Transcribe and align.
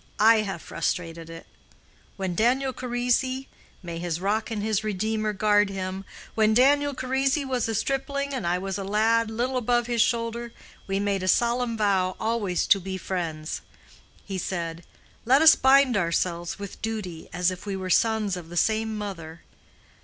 I 0.19 0.37
have 0.37 0.63
frustrated 0.63 1.29
it. 1.29 1.45
When 2.17 2.33
Daniel 2.33 2.73
Charisi—may 2.73 3.99
his 3.99 4.19
Rock 4.19 4.49
and 4.49 4.63
his 4.63 4.83
Redeemer 4.83 5.31
guard 5.31 5.69
him!—when 5.69 6.55
Daniel 6.55 6.95
Charisi 6.95 7.45
was 7.45 7.69
a 7.69 7.75
stripling 7.75 8.33
and 8.33 8.47
I 8.47 8.57
was 8.57 8.79
a 8.79 8.83
lad 8.83 9.29
little 9.29 9.57
above 9.57 9.85
his 9.85 10.01
shoulder, 10.01 10.53
we 10.87 10.99
made 10.99 11.21
a 11.21 11.27
solemn 11.27 11.77
vow 11.77 12.15
always 12.19 12.65
to 12.65 12.79
be 12.79 12.97
friends. 12.97 13.61
He 14.25 14.39
said, 14.39 14.83
'Let 15.23 15.43
us 15.43 15.53
bind 15.53 15.95
ourselves 15.95 16.57
with 16.57 16.81
duty, 16.81 17.29
as 17.31 17.51
if 17.51 17.67
we 17.67 17.75
were 17.75 17.91
sons 17.91 18.35
of 18.35 18.49
the 18.49 18.57
same 18.57 18.97
mother. 18.97 19.41